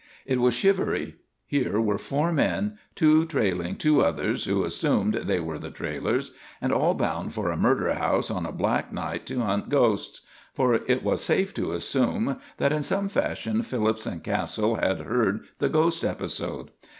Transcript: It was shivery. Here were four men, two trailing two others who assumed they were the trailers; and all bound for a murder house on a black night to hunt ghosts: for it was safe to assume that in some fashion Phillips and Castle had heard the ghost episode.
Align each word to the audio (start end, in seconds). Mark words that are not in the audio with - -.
It 0.25 0.41
was 0.41 0.55
shivery. 0.55 1.17
Here 1.45 1.79
were 1.79 1.99
four 1.99 2.31
men, 2.33 2.79
two 2.95 3.23
trailing 3.27 3.75
two 3.75 4.01
others 4.03 4.45
who 4.45 4.63
assumed 4.63 5.13
they 5.13 5.39
were 5.39 5.59
the 5.59 5.69
trailers; 5.69 6.31
and 6.59 6.73
all 6.73 6.95
bound 6.95 7.35
for 7.35 7.51
a 7.51 7.55
murder 7.55 7.93
house 7.93 8.31
on 8.31 8.43
a 8.47 8.51
black 8.51 8.91
night 8.91 9.27
to 9.27 9.41
hunt 9.41 9.69
ghosts: 9.69 10.21
for 10.55 10.73
it 10.73 11.03
was 11.03 11.23
safe 11.23 11.53
to 11.53 11.73
assume 11.73 12.37
that 12.57 12.73
in 12.73 12.81
some 12.81 13.09
fashion 13.09 13.61
Phillips 13.61 14.07
and 14.07 14.23
Castle 14.23 14.77
had 14.77 15.01
heard 15.01 15.41
the 15.59 15.69
ghost 15.69 16.03
episode. 16.03 16.71